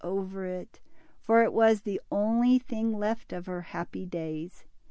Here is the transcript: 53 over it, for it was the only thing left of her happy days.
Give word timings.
53 0.01 0.17
over 0.17 0.45
it, 0.47 0.79
for 1.19 1.43
it 1.43 1.53
was 1.53 1.81
the 1.81 2.01
only 2.11 2.57
thing 2.57 2.97
left 2.97 3.31
of 3.31 3.45
her 3.45 3.61
happy 3.61 4.03
days. 4.03 4.65